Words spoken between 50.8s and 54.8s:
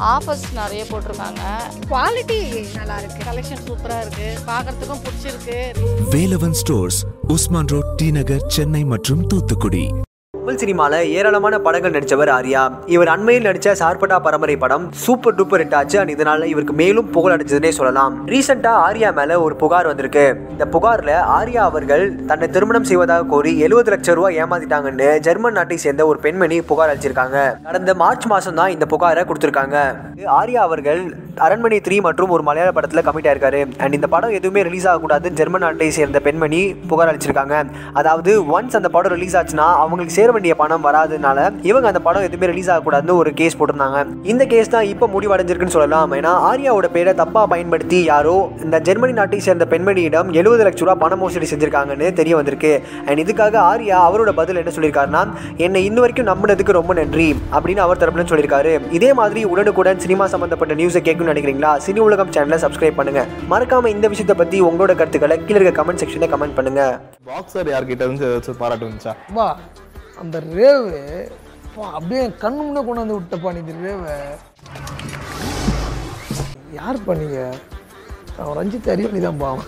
ரூபா பண மோசடி செஞ்சிருக்காங்கன்னு தெரிய வந்திருக்கு. அண்ட் இதுக்காக ஆர்யா அவரோட பதில் என்ன